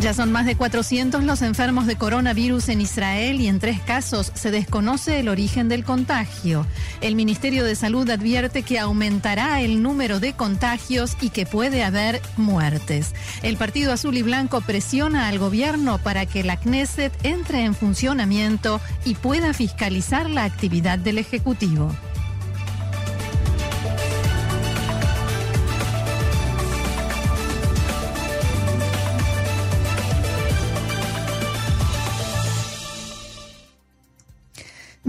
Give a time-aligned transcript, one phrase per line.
[0.00, 4.32] Ya son más de 400 los enfermos de coronavirus en Israel y en tres casos
[4.34, 6.66] se desconoce el origen del contagio.
[7.02, 12.22] El Ministerio de Salud advierte que aumentará el número de contagios y que puede haber
[12.38, 13.14] muertes.
[13.42, 18.80] El Partido Azul y Blanco presiona al gobierno para que la Knesset entre en funcionamiento
[19.04, 21.94] y pueda fiscalizar la actividad del Ejecutivo.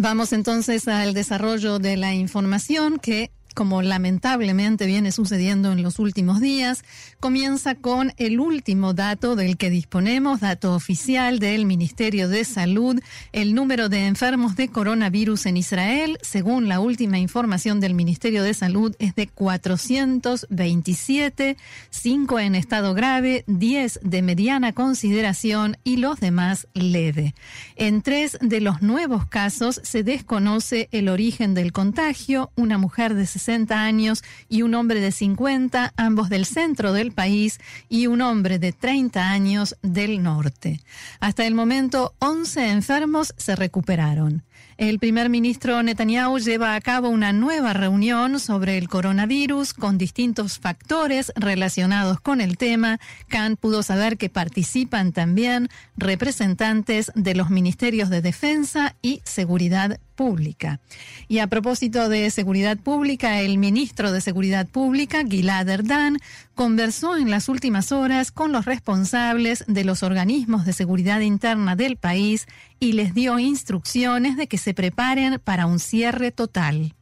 [0.02, 6.40] Vamos entonces al desarrollo de la información que como lamentablemente viene sucediendo en los últimos
[6.40, 6.84] días,
[7.20, 13.00] comienza con el último dato del que disponemos, dato oficial del Ministerio de Salud.
[13.32, 18.54] El número de enfermos de coronavirus en Israel, según la última información del Ministerio de
[18.54, 21.58] Salud, es de 427,
[21.90, 27.34] 5 en estado grave, 10 de mediana consideración y los demás leve.
[27.76, 32.52] En tres de los nuevos casos se desconoce el origen del contagio.
[32.56, 37.60] Una mujer de 60 años y un hombre de 50, ambos del centro del país,
[37.90, 40.82] y un hombre de 30 años del norte.
[41.20, 44.44] Hasta el momento, 11 enfermos se recuperaron.
[44.82, 50.58] El primer ministro Netanyahu lleva a cabo una nueva reunión sobre el coronavirus con distintos
[50.58, 53.00] factores relacionados con el tema.
[53.28, 60.80] Khan pudo saber que participan también representantes de los ministerios de Defensa y Seguridad Pública.
[61.28, 66.18] Y a propósito de seguridad pública, el ministro de Seguridad Pública, Gilad Erdan,
[66.62, 71.98] conversó en las últimas horas con los responsables de los organismos de seguridad interna del
[71.98, 72.46] país
[72.80, 76.94] y les dio instrucciones de que se preparen para un cierre total.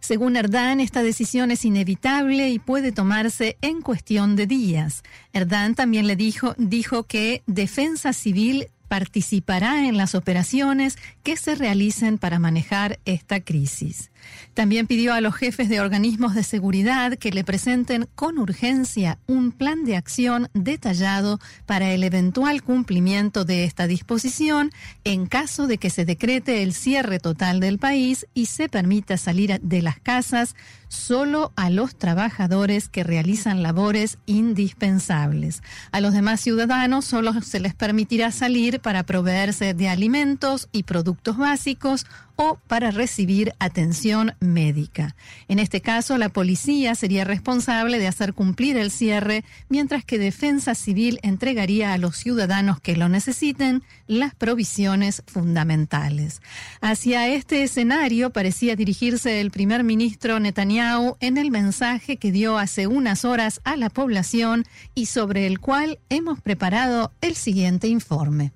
[0.00, 5.04] Según Erdán, esta decisión es inevitable y puede tomarse en cuestión de días.
[5.32, 12.18] Erdán también le dijo, dijo que Defensa Civil participará en las operaciones que se realicen
[12.18, 14.10] para manejar esta crisis.
[14.54, 19.52] También pidió a los jefes de organismos de seguridad que le presenten con urgencia un
[19.52, 24.70] plan de acción detallado para el eventual cumplimiento de esta disposición
[25.04, 29.60] en caso de que se decrete el cierre total del país y se permita salir
[29.60, 30.54] de las casas
[30.88, 35.62] solo a los trabajadores que realizan labores indispensables.
[35.92, 41.36] A los demás ciudadanos solo se les permitirá salir para proveerse de alimentos y productos
[41.36, 42.06] básicos
[42.36, 45.16] o para recibir atención médica.
[45.48, 50.74] En este caso, la policía sería responsable de hacer cumplir el cierre, mientras que Defensa
[50.74, 56.40] Civil entregaría a los ciudadanos que lo necesiten las provisiones fundamentales.
[56.80, 62.86] Hacia este escenario parecía dirigirse el primer ministro Netanyahu en el mensaje que dio hace
[62.86, 68.52] unas horas a la población y sobre el cual hemos preparado el siguiente informe.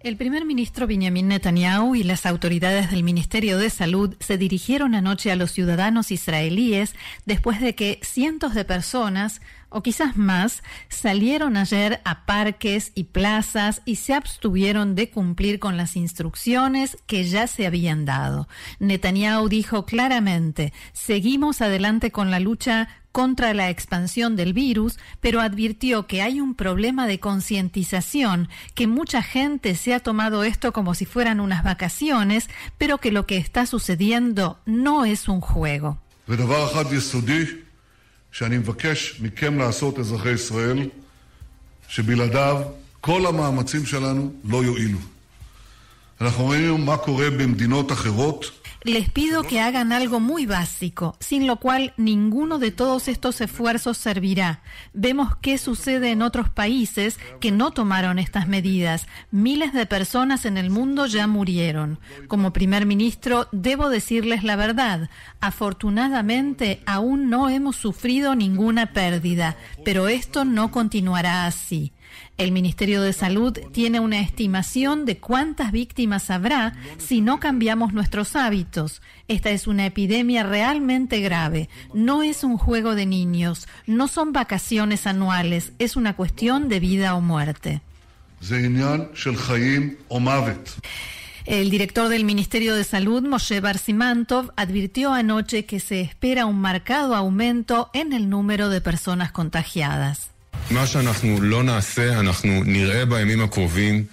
[0.00, 5.32] El primer ministro Benjamin Netanyahu y las autoridades del Ministerio de Salud se dirigieron anoche
[5.32, 6.94] a los ciudadanos israelíes
[7.26, 9.40] después de que cientos de personas,
[9.70, 15.76] o quizás más, salieron ayer a parques y plazas y se abstuvieron de cumplir con
[15.76, 18.48] las instrucciones que ya se habían dado.
[18.78, 26.06] Netanyahu dijo claramente, seguimos adelante con la lucha contra la expansión del virus, pero advirtió
[26.06, 31.04] que hay un problema de concientización, que mucha gente se ha tomado esto como si
[31.04, 35.98] fueran unas vacaciones, pero que lo que está sucediendo no es un juego.
[38.32, 40.88] שאני מבקש מכם לעשות, אזרחי ישראל,
[41.88, 42.62] שבלעדיו
[43.00, 44.98] כל המאמצים שלנו לא יועילו.
[46.20, 48.50] אנחנו רואים מה קורה במדינות אחרות,
[48.84, 53.98] Les pido que hagan algo muy básico, sin lo cual ninguno de todos estos esfuerzos
[53.98, 54.62] servirá.
[54.92, 59.08] Vemos qué sucede en otros países que no tomaron estas medidas.
[59.32, 61.98] Miles de personas en el mundo ya murieron.
[62.28, 65.10] Como primer ministro, debo decirles la verdad.
[65.40, 71.92] Afortunadamente, aún no hemos sufrido ninguna pérdida, pero esto no continuará así.
[72.36, 78.36] El Ministerio de Salud tiene una estimación de cuántas víctimas habrá si no cambiamos nuestros
[78.36, 79.02] hábitos.
[79.26, 81.68] Esta es una epidemia realmente grave.
[81.94, 87.14] No es un juego de niños, no son vacaciones anuales, es una cuestión de vida
[87.14, 87.80] o muerte.
[91.44, 97.16] El director del Ministerio de Salud, Moshe Barsimantov, advirtió anoche que se espera un marcado
[97.16, 100.30] aumento en el número de personas contagiadas.
[100.71, 104.05] מה שאנחנו לא נעשה, אנחנו נראה בימים הקרובים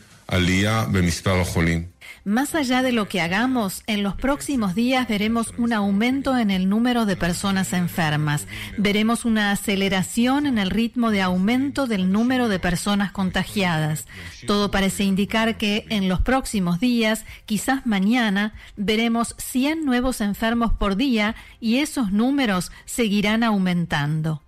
[2.25, 6.69] Más allá de lo que hagamos, en los próximos días veremos un aumento en el
[6.69, 8.47] número de personas enfermas.
[8.79, 14.07] Veremos una aceleración en el ritmo de aumento del número de personas contagiadas.
[14.47, 20.95] Todo parece indicar que en los próximos días, quizás mañana, veremos 100 nuevos enfermos por
[20.95, 24.43] día y esos números seguirán aumentando.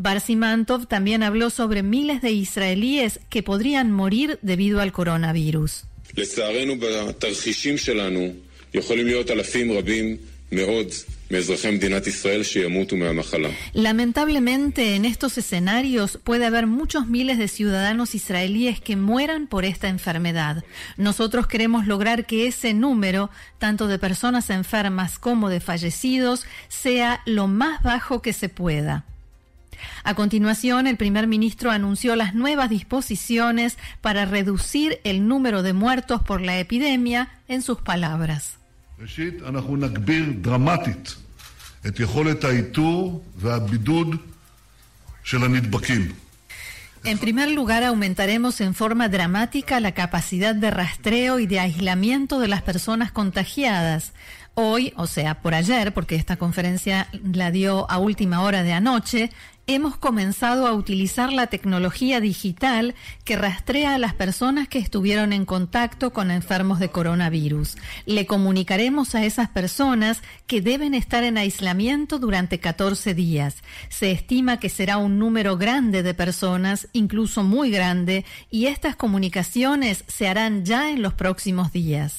[0.00, 5.84] Barsimantov también habló sobre miles de israelíes que podrían morir debido al coronavirus.
[13.74, 19.88] Lamentablemente, en estos escenarios puede haber muchos miles de ciudadanos israelíes que mueran por esta
[19.88, 20.64] enfermedad.
[20.96, 27.48] Nosotros queremos lograr que ese número, tanto de personas enfermas como de fallecidos, sea lo
[27.48, 29.04] más bajo que se pueda.
[30.04, 36.22] A continuación, el primer ministro anunció las nuevas disposiciones para reducir el número de muertos
[36.22, 38.58] por la epidemia en sus palabras.
[47.02, 52.48] En primer lugar, aumentaremos en forma dramática la capacidad de rastreo y de aislamiento de
[52.48, 54.12] las personas contagiadas.
[54.54, 59.30] Hoy, o sea, por ayer, porque esta conferencia la dio a última hora de anoche,
[59.74, 65.44] hemos comenzado a utilizar la tecnología digital que rastrea a las personas que estuvieron en
[65.44, 67.76] contacto con enfermos de coronavirus.
[68.04, 73.56] Le comunicaremos a esas personas que deben estar en aislamiento durante 14 días.
[73.88, 80.04] Se estima que será un número grande de personas, incluso muy grande, y estas comunicaciones
[80.08, 82.18] se harán ya en los próximos días.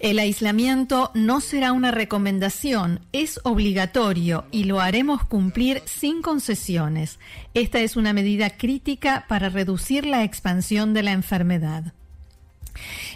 [0.00, 7.18] El aislamiento no será una recomendación, es obligatorio y lo haremos cumplir sin concesiones.
[7.54, 11.92] Esta es una medida crítica para reducir la expansión de la enfermedad.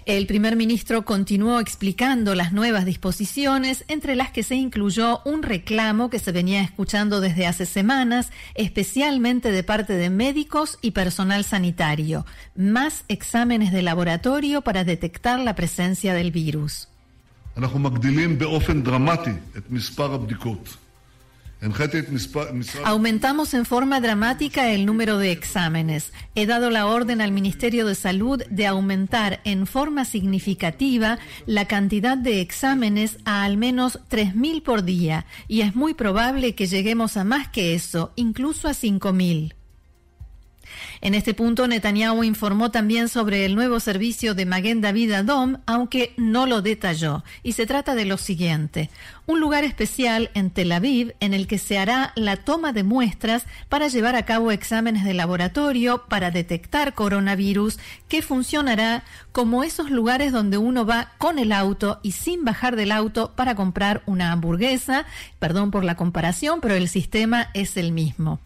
[0.06, 6.11] El primer ministro continuó explicando las nuevas disposiciones, entre las que se incluyó un reclamo
[6.11, 12.25] que se venía escuchando desde hace semanas, especialmente de parte de médicos y personal sanitario,
[12.56, 16.88] más exámenes de laboratorio para detectar la presencia del virus.
[22.84, 26.12] Aumentamos en forma dramática el número de exámenes.
[26.37, 32.16] He dado la orden al Ministerio de Salud de aumentar en forma significativa la cantidad
[32.16, 37.25] de exámenes a al menos 3.000 por día y es muy probable que lleguemos a
[37.25, 39.57] más que eso, incluso a 5.000.
[41.00, 46.12] En este punto, Netanyahu informó también sobre el nuevo servicio de Maguen David Adom, aunque
[46.16, 47.24] no lo detalló.
[47.42, 48.90] Y se trata de lo siguiente:
[49.26, 53.44] un lugar especial en Tel Aviv en el que se hará la toma de muestras
[53.68, 57.78] para llevar a cabo exámenes de laboratorio para detectar coronavirus,
[58.08, 62.90] que funcionará como esos lugares donde uno va con el auto y sin bajar del
[62.90, 65.06] auto para comprar una hamburguesa.
[65.38, 68.40] Perdón por la comparación, pero el sistema es el mismo.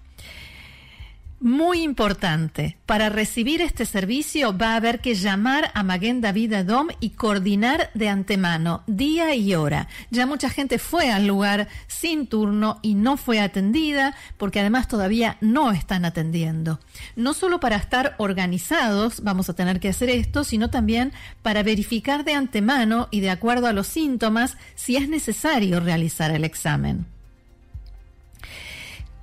[1.45, 6.87] Muy importante, para recibir este servicio va a haber que llamar a Maguen David Adom
[7.01, 9.89] y coordinar de antemano día y hora.
[10.13, 15.37] Ya mucha gente fue al lugar sin turno y no fue atendida porque además todavía
[15.41, 16.79] no están atendiendo.
[17.17, 21.13] No solo para estar organizados vamos a tener que hacer esto, sino también
[21.43, 26.45] para verificar de antemano y de acuerdo a los síntomas si es necesario realizar el
[26.45, 27.12] examen.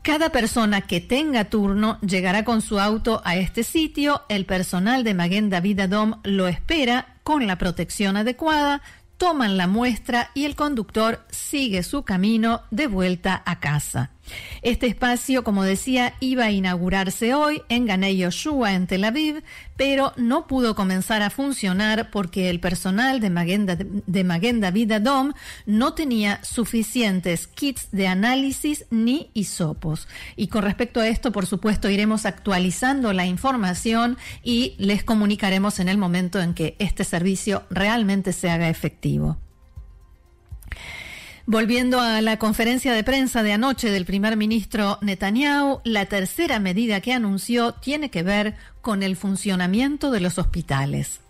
[0.01, 4.23] Cada persona que tenga turno llegará con su auto a este sitio.
[4.29, 8.81] El personal de Maguen David Adom lo espera con la protección adecuada,
[9.17, 14.11] toman la muestra y el conductor sigue su camino de vuelta a casa.
[14.61, 19.43] Este espacio, como decía, iba a inaugurarse hoy en Ganei Yoshua, en Tel Aviv,
[19.77, 25.33] pero no pudo comenzar a funcionar porque el personal de Magenda, de Magenda Vida Dom
[25.65, 30.07] no tenía suficientes kits de análisis ni hisopos.
[30.35, 35.89] Y con respecto a esto, por supuesto, iremos actualizando la información y les comunicaremos en
[35.89, 39.37] el momento en que este servicio realmente se haga efectivo.
[41.51, 47.01] Volviendo a la conferencia de prensa de anoche del primer ministro Netanyahu, la tercera medida
[47.01, 51.21] que anunció tiene que ver con el funcionamiento de los hospitales.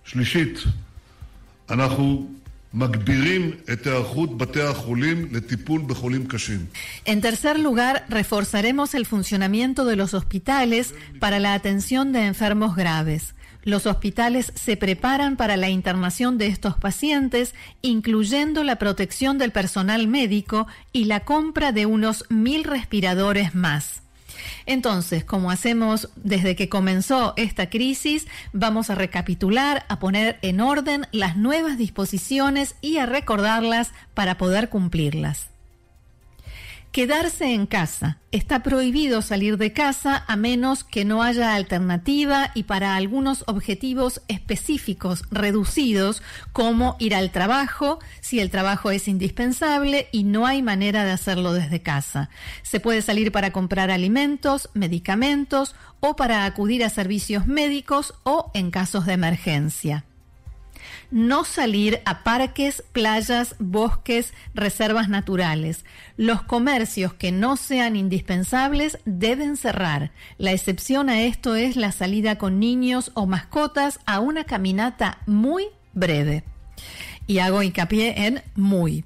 [7.06, 13.36] En tercer lugar, reforzaremos el funcionamiento de los hospitales para la atención de enfermos graves.
[13.64, 20.08] Los hospitales se preparan para la internación de estos pacientes, incluyendo la protección del personal
[20.08, 24.02] médico y la compra de unos mil respiradores más.
[24.66, 31.08] Entonces, como hacemos desde que comenzó esta crisis, vamos a recapitular, a poner en orden
[31.12, 35.49] las nuevas disposiciones y a recordarlas para poder cumplirlas.
[36.92, 38.18] Quedarse en casa.
[38.32, 44.22] Está prohibido salir de casa a menos que no haya alternativa y para algunos objetivos
[44.28, 51.06] específicos reducidos como ir al trabajo si el trabajo es indispensable y no hay manera
[51.06, 52.32] de hacerlo desde casa.
[52.64, 58.72] Se puede salir para comprar alimentos, medicamentos o para acudir a servicios médicos o en
[58.72, 60.06] casos de emergencia
[61.12, 65.86] no salir a parques, playas, bosques, reservas naturales.
[66.18, 70.12] Los comercios que no sean indispensables deben cerrar.
[70.38, 75.68] La excepción a esto es la salida con niños o mascotas a una caminata muy
[75.94, 76.44] breve.
[77.28, 79.04] Y hago hincapié en muy.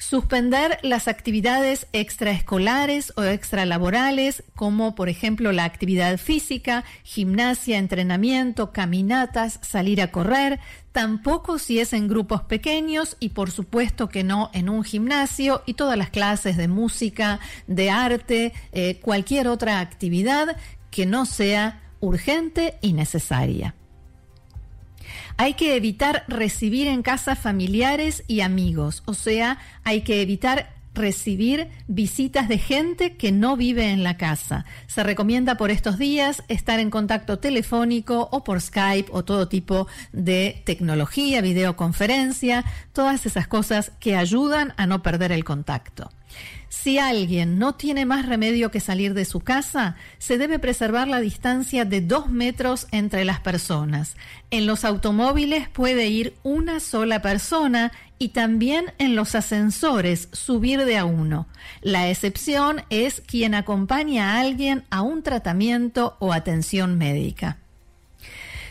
[0.00, 9.58] Suspender las actividades extraescolares o extralaborales, como por ejemplo la actividad física, gimnasia, entrenamiento, caminatas,
[9.60, 10.60] salir a correr,
[10.92, 15.74] tampoco si es en grupos pequeños y por supuesto que no en un gimnasio y
[15.74, 20.56] todas las clases de música, de arte, eh, cualquier otra actividad
[20.92, 23.74] que no sea urgente y necesaria.
[25.36, 31.68] Hay que evitar recibir en casa familiares y amigos, o sea, hay que evitar recibir
[31.86, 34.64] visitas de gente que no vive en la casa.
[34.86, 39.86] Se recomienda por estos días estar en contacto telefónico o por Skype o todo tipo
[40.12, 46.10] de tecnología, videoconferencia, todas esas cosas que ayudan a no perder el contacto.
[46.68, 51.20] Si alguien no tiene más remedio que salir de su casa, se debe preservar la
[51.20, 54.16] distancia de dos metros entre las personas.
[54.50, 60.98] En los automóviles puede ir una sola persona y también en los ascensores subir de
[60.98, 61.46] a uno.
[61.82, 67.58] La excepción es quien acompaña a alguien a un tratamiento o atención médica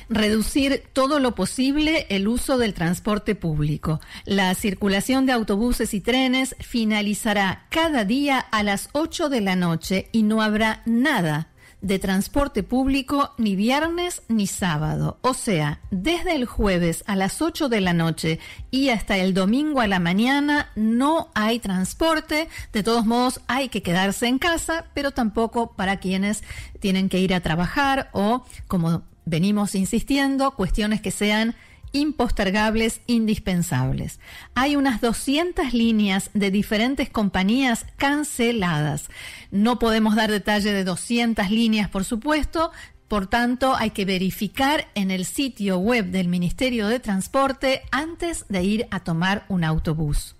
[0.10, 4.00] reducir todo lo posible el uso del transporte público.
[4.25, 10.08] La circulación de autobuses y trenes finalizará cada día a las 8 de la noche
[10.12, 11.50] y no habrá nada
[11.81, 15.17] de transporte público ni viernes ni sábado.
[15.22, 18.39] O sea, desde el jueves a las 8 de la noche
[18.72, 22.50] y hasta el domingo a la mañana no hay transporte.
[22.74, 26.43] De todos modos, hay que quedarse en casa, pero tampoco para quienes
[26.79, 31.55] tienen que ir a trabajar o, como venimos insistiendo, cuestiones que sean
[31.91, 34.20] impostergables, indispensables.
[34.56, 39.10] Hay unas 200 líneas de diferentes compañías canceladas.
[39.51, 42.72] No podemos dar detalle de 200 líneas, por supuesto,
[43.08, 48.63] por tanto, hay que verificar en el sitio web del Ministerio de Transporte antes de
[48.63, 50.36] ir a tomar un autobús.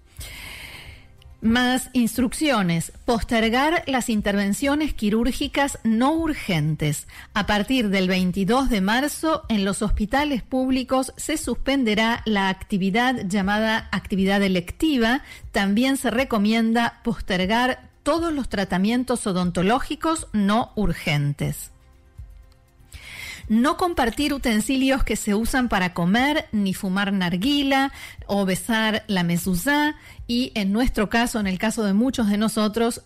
[1.42, 2.92] Más instrucciones.
[3.06, 7.08] Postergar las intervenciones quirúrgicas no urgentes.
[7.36, 13.88] A partir del 22 de marzo, en los hospitales públicos se suspenderá la actividad llamada
[13.92, 15.22] actividad electiva.
[15.52, 21.72] También se recomienda postergar todos los tratamientos odontológicos no urgentes
[23.48, 27.92] no compartir utensilios que se usan para comer, ni fumar narguila
[28.26, 29.96] o besar la mezuzá
[30.28, 33.04] y en nuestro caso, en el caso de muchos de nosotros,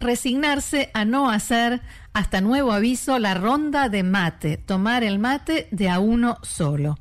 [0.00, 1.80] resignarse a no hacer
[2.12, 6.98] hasta nuevo aviso la ronda de mate, tomar el mate de a uno solo.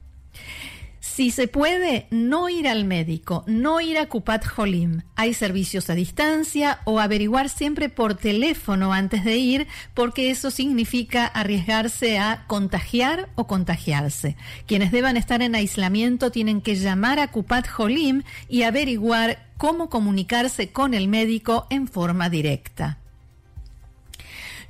[1.16, 5.04] Si se puede, no ir al médico, no ir a Kupat Jolim.
[5.16, 11.26] Hay servicios a distancia o averiguar siempre por teléfono antes de ir, porque eso significa
[11.26, 14.36] arriesgarse a contagiar o contagiarse.
[14.66, 20.74] Quienes deban estar en aislamiento tienen que llamar a Kupat Jolim y averiguar cómo comunicarse
[20.74, 22.98] con el médico en forma directa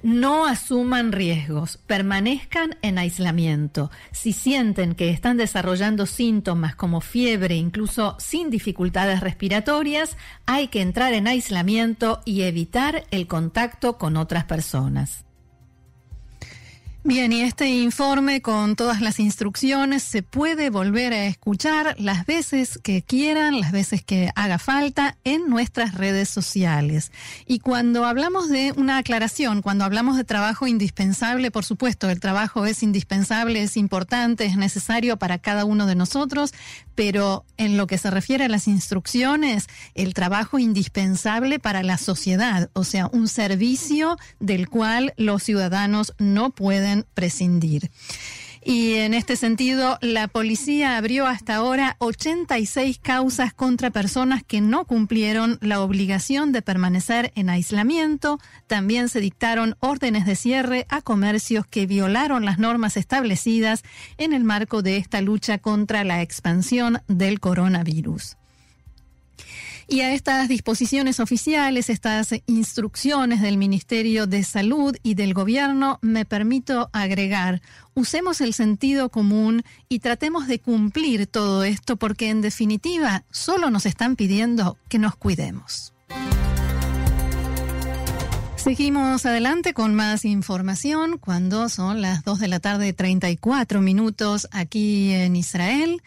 [0.04, 3.92] no asuman riesgos, permanezcan en aislamiento.
[4.12, 11.14] Si sienten que están desarrollando síntomas como fiebre, incluso sin dificultades respiratorias, hay que entrar
[11.14, 15.25] en aislamiento y evitar el contacto con otras personas.
[17.08, 22.80] Bien, y este informe con todas las instrucciones se puede volver a escuchar las veces
[22.82, 27.12] que quieran, las veces que haga falta en nuestras redes sociales.
[27.46, 32.66] Y cuando hablamos de una aclaración, cuando hablamos de trabajo indispensable, por supuesto, el trabajo
[32.66, 36.56] es indispensable, es importante, es necesario para cada uno de nosotros,
[36.96, 42.72] pero en lo que se refiere a las instrucciones, el trabajo indispensable para la sociedad,
[42.74, 47.92] o sea, un servicio del cual los ciudadanos no pueden prescindir.
[48.68, 54.86] Y en este sentido, la policía abrió hasta ahora 86 causas contra personas que no
[54.86, 58.40] cumplieron la obligación de permanecer en aislamiento.
[58.66, 63.84] También se dictaron órdenes de cierre a comercios que violaron las normas establecidas
[64.18, 68.36] en el marco de esta lucha contra la expansión del coronavirus.
[69.88, 76.26] Y a estas disposiciones oficiales, estas instrucciones del Ministerio de Salud y del Gobierno, me
[76.26, 77.62] permito agregar,
[77.94, 83.86] usemos el sentido común y tratemos de cumplir todo esto porque en definitiva solo nos
[83.86, 85.94] están pidiendo que nos cuidemos.
[88.66, 95.12] Seguimos adelante con más información cuando son las 2 de la tarde 34 minutos aquí
[95.12, 96.02] en Israel.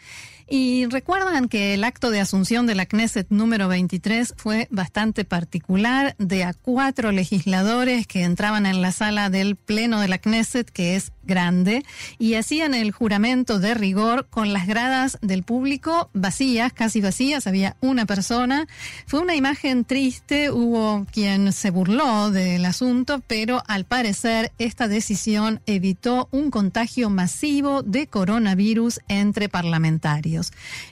[0.51, 6.15] Y recuerdan que el acto de asunción de la Knesset número 23 fue bastante particular
[6.17, 10.95] de a cuatro legisladores que entraban en la sala del Pleno de la Knesset, que
[10.95, 11.85] es grande,
[12.17, 17.77] y hacían el juramento de rigor con las gradas del público vacías, casi vacías, había
[17.81, 18.67] una persona.
[19.05, 25.61] Fue una imagen triste, hubo quien se burló del asunto, pero al parecer esta decisión
[25.67, 30.38] evitó un contagio masivo de coronavirus entre parlamentarios.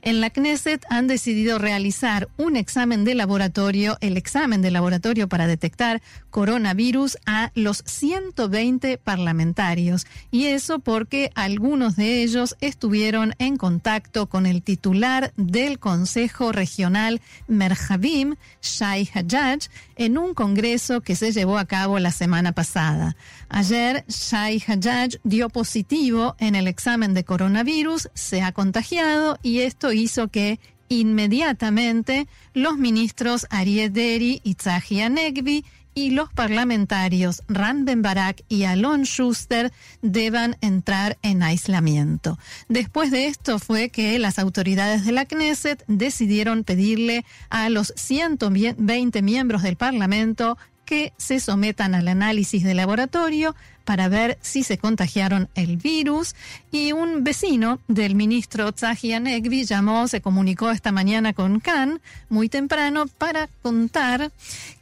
[0.02, 5.48] En la Knesset han decidido realizar un examen de laboratorio, el examen de laboratorio para
[5.48, 10.06] detectar coronavirus a los 120 parlamentarios.
[10.32, 17.22] Y eso porque algunos de ellos estuvieron en contacto con el titular del Consejo Regional
[17.48, 23.16] Merjavim, Shai Hajjaj, en un congreso que se llevó a cabo la semana pasada.
[23.50, 29.92] Ayer, Shai Hajjaj dio positivo en el examen de coronavirus, se ha contagiado y esto
[29.92, 35.66] hizo que inmediatamente los ministros Ariel Deri y Tzahi Anegvi
[35.98, 42.38] y los parlamentarios Ran Ben Barak y Alon Schuster deban entrar en aislamiento.
[42.70, 49.22] Después de esto fue que las autoridades de la Knesset decidieron pedirle a los 120
[49.24, 53.56] miembros del Parlamento que se sometan al análisis de laboratorio
[53.88, 56.36] para ver si se contagiaron el virus.
[56.74, 62.50] Y un vecino del ministro Tzahi Anegvi llamó, se comunicó esta mañana con Khan muy
[62.50, 64.34] temprano para contar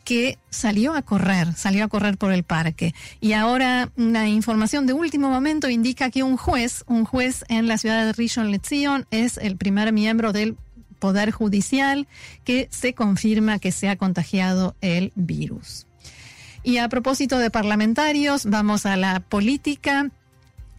[0.04, 2.96] que salió a correr, salió a correr por el parque.
[3.22, 7.78] Y ahora una información de último momento indica que un juez, un juez en la
[7.78, 10.58] ciudad de Rishon LeZion es el primer miembro del
[10.98, 12.08] Poder Judicial
[12.44, 15.86] que se confirma que se ha contagiado el virus.
[16.66, 20.10] Y a propósito de parlamentarios, vamos a la política.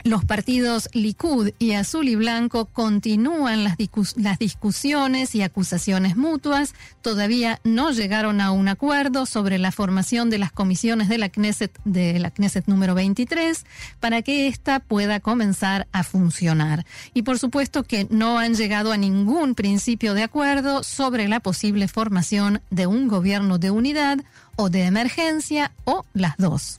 [0.07, 3.77] Los partidos Likud y Azul y Blanco continúan las,
[4.15, 6.75] las, discusiones y acusaciones mutuas.
[7.03, 11.77] Todavía no llegaron a un acuerdo sobre la formación de las comisiones de la Knesset,
[11.85, 13.67] de la Knesset número 23
[13.99, 16.87] para que ésta pueda comenzar a funcionar.
[17.13, 21.89] Y por supuesto que no han llegado a ningún principio de acuerdo sobre la posible
[21.89, 24.19] formación de un gobierno de unidad
[24.55, 26.79] o de emergencia o las dos.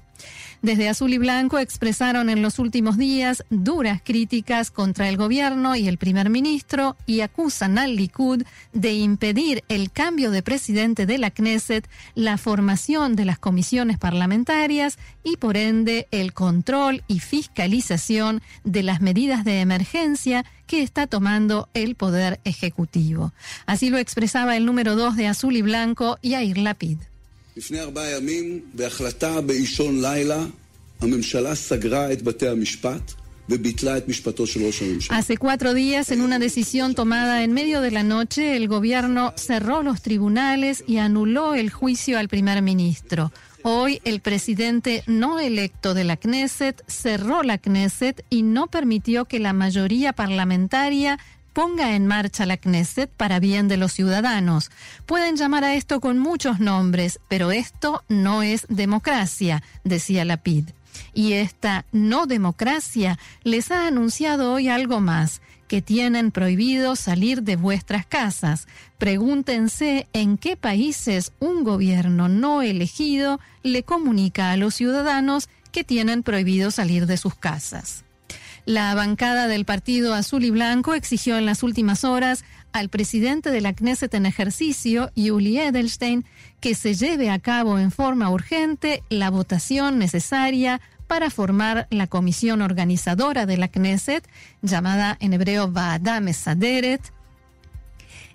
[0.62, 5.88] Desde Azul y Blanco expresaron en los últimos días duras críticas contra el gobierno y
[5.88, 11.32] el primer ministro y acusan al Likud de impedir el cambio de presidente de la
[11.32, 18.84] Knesset, la formación de las comisiones parlamentarias y por ende el control y fiscalización de
[18.84, 23.32] las medidas de emergencia que está tomando el Poder Ejecutivo.
[23.66, 26.98] Así lo expresaba el número dos de Azul y Blanco, Yair Lapid.
[27.57, 30.45] לפני ארבעה ימים, בהחלטה באישון לילה,
[31.01, 33.13] הממשלה סגרה את בתי המשפט.
[35.11, 39.83] Hace cuatro días, en una decisión tomada en medio de la noche, el gobierno cerró
[39.83, 43.33] los tribunales y anuló el juicio al primer ministro.
[43.63, 49.39] Hoy, el presidente no electo de la Knesset cerró la Knesset y no permitió que
[49.39, 51.19] la mayoría parlamentaria
[51.58, 54.70] ponga en marcha la Knesset para bien de los ciudadanos.
[55.08, 60.66] Pueden llamar a esto con muchos nombres, pero esto no es democracia, decía Lapid.
[61.16, 67.56] Y esta no democracia les ha anunciado hoy algo más, que tienen prohibido salir de
[67.56, 68.68] vuestras casas.
[69.00, 76.22] Pregúntense en qué países un gobierno no elegido le comunica a los ciudadanos que tienen
[76.22, 78.04] prohibido salir de sus casas.
[78.68, 83.62] La bancada del Partido Azul y Blanco exigió en las últimas horas al presidente de
[83.62, 86.26] la Knesset en ejercicio, Yuli Edelstein,
[86.60, 92.62] que se lleve a cabo en forma urgente la votación necesaria para formar la comisión
[92.62, 94.28] organizadora de la Knesset,
[94.62, 97.14] llamada en hebreo Vaadam Mesaderet,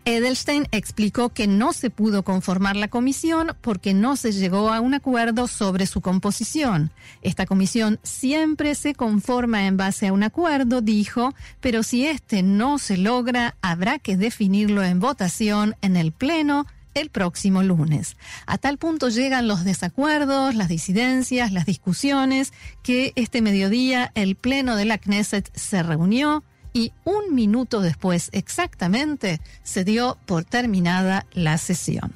[0.05, 4.95] Edelstein explicó que no se pudo conformar la comisión porque no se llegó a un
[4.95, 6.91] acuerdo sobre su composición.
[7.23, 12.79] Esta comisión siempre se conforma en base a un acuerdo, dijo, pero si este no
[12.79, 18.17] se logra, habrá que definirlo en votación en el Pleno el próximo lunes.
[18.47, 24.77] A tal punto llegan los desacuerdos, las disidencias, las discusiones, que este mediodía el Pleno
[24.77, 31.59] de la Knesset se reunió y un minuto después exactamente se dio por terminada la
[31.59, 32.15] sesión.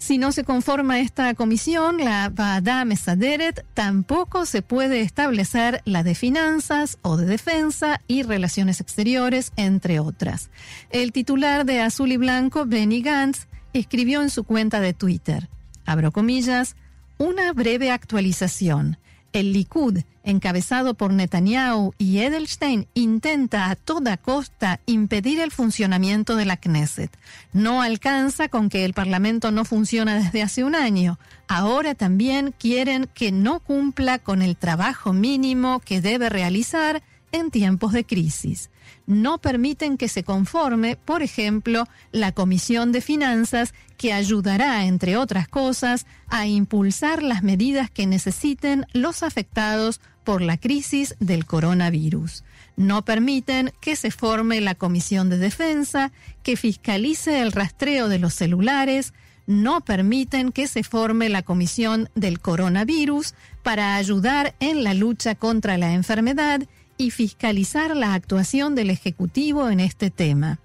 [0.00, 6.14] Si no se conforma esta comisión, la Bada Mesaderet, tampoco se puede establecer la de
[6.14, 10.48] finanzas o de defensa y relaciones exteriores, entre otras.
[10.88, 15.50] El titular de Azul y Blanco, Benny Gantz, escribió en su cuenta de Twitter,
[15.84, 16.76] abro comillas,
[17.18, 18.96] una breve actualización.
[19.32, 26.44] El Likud, encabezado por Netanyahu y Edelstein, intenta a toda costa impedir el funcionamiento de
[26.44, 27.16] la Knesset.
[27.52, 31.18] No alcanza con que el Parlamento no funciona desde hace un año.
[31.48, 37.92] Ahora también quieren que no cumpla con el trabajo mínimo que debe realizar en tiempos
[37.92, 38.70] de crisis.
[39.06, 45.48] No permiten que se conforme, por ejemplo, la Comisión de Finanzas, que ayudará, entre otras
[45.48, 52.44] cosas, a impulsar las medidas que necesiten los afectados por la crisis del coronavirus.
[52.76, 56.12] No permiten que se forme la Comisión de Defensa,
[56.42, 59.12] que fiscalice el rastreo de los celulares,
[59.46, 65.76] no permiten que se forme la Comisión del Coronavirus para ayudar en la lucha contra
[65.76, 66.62] la enfermedad
[67.00, 70.58] y fiscalizar la actuación del Ejecutivo en este tema.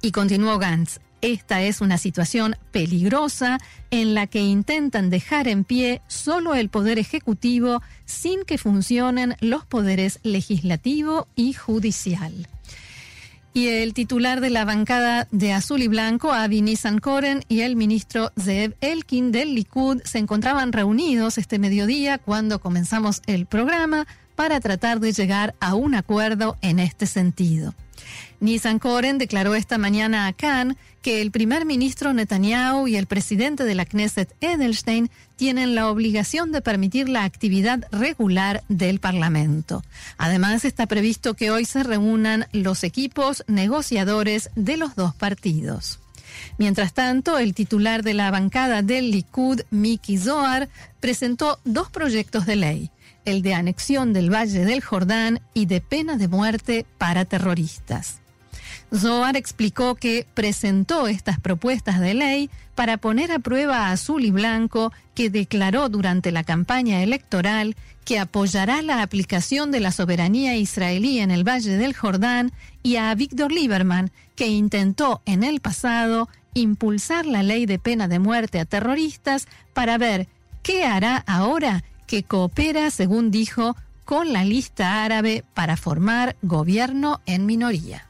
[0.00, 3.58] Y continuó Gantz, esta es una situación peligrosa
[3.90, 9.66] en la que intentan dejar en pie solo el poder ejecutivo sin que funcionen los
[9.66, 12.46] poderes legislativo y judicial.
[13.52, 18.30] Y el titular de la bancada de Azul y Blanco, Avi Nissan-Koren, y el ministro
[18.38, 24.06] Zev Elkin del Likud se encontraban reunidos este mediodía cuando comenzamos el programa
[24.36, 27.74] para tratar de llegar a un acuerdo en este sentido.
[28.38, 33.64] Nissan Koren declaró esta mañana a Khan que el primer ministro Netanyahu y el presidente
[33.64, 39.82] de la Knesset Edelstein tienen la obligación de permitir la actividad regular del Parlamento.
[40.18, 46.00] Además, está previsto que hoy se reúnan los equipos negociadores de los dos partidos.
[46.58, 50.68] Mientras tanto, el titular de la bancada del Likud, Miki Zohar,
[51.00, 52.90] presentó dos proyectos de ley
[53.26, 58.20] el de anexión del Valle del Jordán y de pena de muerte para terroristas.
[58.94, 64.30] Zohar explicó que presentó estas propuestas de ley para poner a prueba a Azul y
[64.30, 71.18] Blanco, que declaró durante la campaña electoral que apoyará la aplicación de la soberanía israelí
[71.18, 77.26] en el Valle del Jordán, y a Víctor Lieberman, que intentó en el pasado impulsar
[77.26, 80.28] la ley de pena de muerte a terroristas para ver
[80.62, 87.44] qué hará ahora que coopera, según dijo, con la lista árabe para formar gobierno en
[87.44, 88.06] minoría.